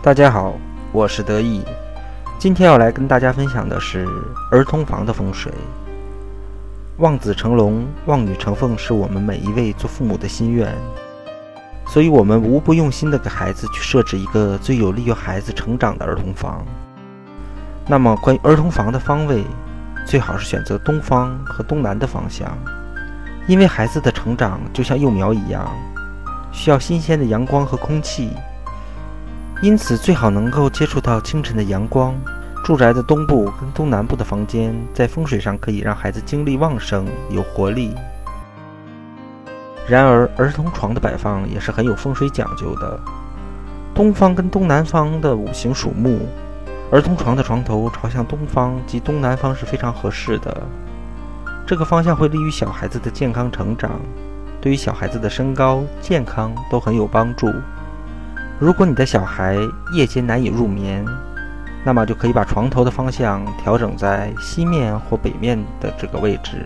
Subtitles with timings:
[0.00, 0.54] 大家好，
[0.92, 1.64] 我是德意，
[2.38, 4.06] 今天要来跟大家分享的是
[4.48, 5.52] 儿童房的风水。
[6.98, 10.72] 望子成龙，望女成凤，是我们每一位做父母的心愿，
[11.88, 16.64] 所以我们无不用心的给孩子去设置一个最有利于孩子成长的儿童房。
[17.84, 19.44] 那么，关于儿童房的方位，
[20.06, 22.56] 最好是选择东方和东南的方向，
[23.48, 25.68] 因为孩子的成长就像幼苗一样，
[26.52, 28.30] 需要新鲜的阳光和空气。
[29.60, 32.14] 因此，最好能够接触到清晨的阳光。
[32.64, 37.92] 住宅的东部跟东南部的房间，在风水上可以让孩子精力旺盛、有活力。
[39.88, 43.00] 然而，儿童床的摆放也是很有风水讲究的。
[43.94, 46.20] 东方跟东南方的五行属木，
[46.92, 50.62] 儿童床的床头朝向东方及东南方是非常合适的。
[51.66, 53.98] 这个方向会利于小孩子的健康成长，
[54.60, 57.50] 对于小孩子的身高、健康都很有帮助。
[58.60, 59.56] 如果你的小孩
[59.92, 61.06] 夜间难以入眠，
[61.84, 66.64] 那么就可以把床头的方向调整在西面或北面的这个位置，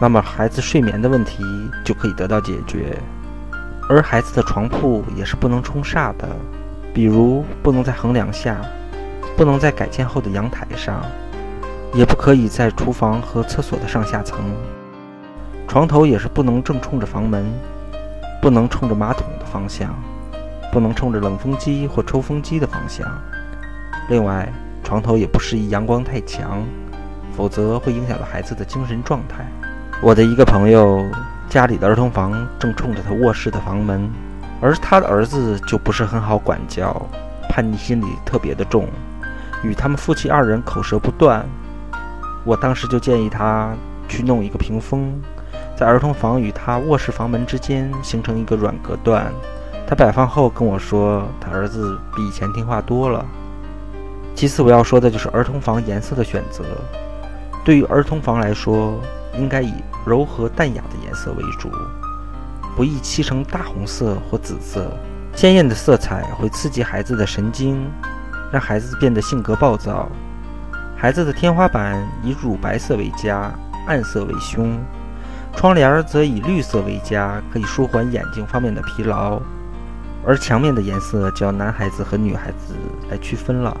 [0.00, 1.44] 那么孩子睡眠的问题
[1.84, 2.98] 就可以得到解决。
[3.90, 6.26] 而孩子的床铺也是不能冲煞的，
[6.94, 8.56] 比如不能在横梁下，
[9.36, 11.02] 不能在改建后的阳台上，
[11.92, 14.40] 也不可以在厨房和厕所的上下层。
[15.68, 17.44] 床头也是不能正冲着房门，
[18.40, 19.94] 不能冲着马桶的方向。
[20.74, 23.06] 不能冲着冷风机或抽风机的方向。
[24.08, 26.64] 另外，床头也不适宜阳光太强，
[27.36, 29.46] 否则会影响到孩子的精神状态。
[30.02, 31.08] 我的一个朋友
[31.48, 34.10] 家里的儿童房正冲着他卧室的房门，
[34.60, 37.00] 而他的儿子就不是很好管教，
[37.48, 38.88] 叛逆心理特别的重，
[39.62, 41.46] 与他们夫妻二人口舌不断。
[42.42, 43.72] 我当时就建议他
[44.08, 45.22] 去弄一个屏风，
[45.76, 49.32] 在儿童房与他卧室房门之间形成一个软隔断。
[49.86, 53.24] 他摆放后跟我说，他儿子比以前听话多了。
[54.34, 56.64] 其次，我要说的就是儿童房颜色的选择。
[57.64, 58.98] 对于儿童房来说，
[59.36, 59.74] 应该以
[60.04, 61.70] 柔和淡雅的颜色为主，
[62.74, 64.90] 不宜漆成大红色或紫色。
[65.34, 67.90] 鲜艳的色彩会刺激孩子的神经，
[68.50, 70.08] 让孩子变得性格暴躁。
[70.96, 73.52] 孩子的天花板以乳白色为佳，
[73.86, 74.78] 暗色为凶；
[75.54, 79.40] 窗帘则以绿色为佳，可以舒缓眼睛方面的疲劳。
[80.26, 82.74] 而墙面的颜色就要男孩子和女孩子
[83.10, 83.76] 来区分了。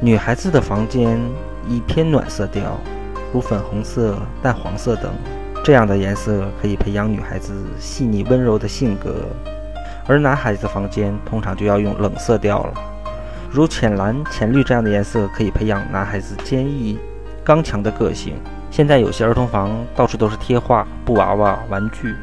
[0.00, 1.18] 女孩子的房间
[1.68, 2.78] 以偏暖色调，
[3.32, 5.12] 如粉红色、淡黄色等，
[5.64, 9.10] 这样的颜色可以培养女孩子细腻温柔的性格；
[10.06, 12.74] 而男孩子房间通常就要用冷色调了，
[13.50, 16.98] 如浅蓝、浅绿这样的颜色可以培养男孩子坚毅、
[17.42, 18.34] 刚强的个性。
[18.70, 22.14] 现在有些儿童房到处都是贴画、布娃娃、玩具。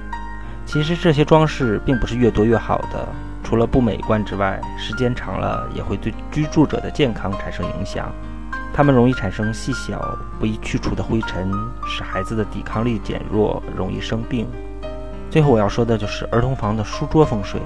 [0.66, 3.07] 其实这些装饰并不是越多越好的，
[3.44, 8.12] 除了不美观之外，时间长了也会对居住者的健康产生影响。
[8.74, 11.51] 它们容易产生细小不易去除的灰尘，
[11.85, 14.47] 使孩子的抵抗力减弱，容易生病。
[15.29, 17.62] 最后我要说的就是儿童房的书桌风水。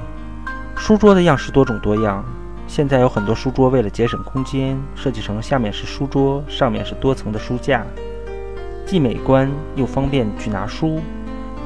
[0.75, 2.25] 书桌的样式多种多样，
[2.67, 7.85] 现在有很多书桌为了节省空间，设计成下面是书桌，上面是多层的书架，
[8.85, 10.99] 既美观又方便去拿书。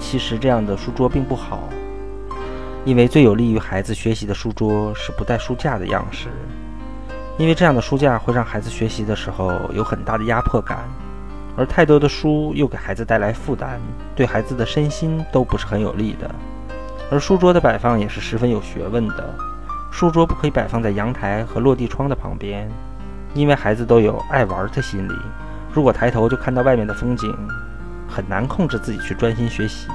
[0.02, 1.70] 其实这样的书桌并不好，
[2.84, 6.28] 因为最有利于孩子学习的书桌是不带书架的样式，
[7.38, 10.80] 因为这样的书架会让孩子学习的时候有很大的压迫感，
[11.56, 13.80] 而太多的书又给孩子带来负担，
[14.14, 16.30] 对孩子的身心都不是很有利的。
[17.10, 19.34] 而书桌的摆放也是十分有学问的，
[19.92, 22.70] 书桌不可以摆放在阳台和落地窗的旁边，
[23.34, 25.14] 因为孩子都有爱玩的心理，
[25.72, 27.34] 如果抬头就看到外面的风景。
[28.12, 29.88] 很难控制自己去专心学习。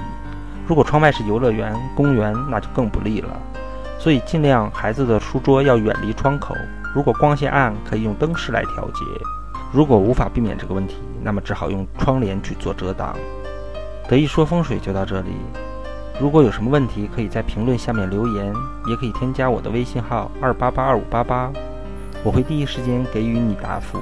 [0.66, 3.28] 如果窗外是游乐园、公园，那就更不利了。
[3.99, 6.55] 所以尽量孩子的书桌要远离窗口。
[6.94, 9.05] 如果光线暗，可以用灯饰来调节。
[9.72, 13.15] 如果无法避免这个问题，那么只好用窗帘去做遮挡。
[14.09, 15.31] 得意说风水就到这里。
[16.19, 18.55] 如果有什么问题，可以在评论下面留言，
[18.87, 21.52] 也可以添加我的微信号二八八二五八八，
[22.25, 23.99] 我会第一时间给予你答复。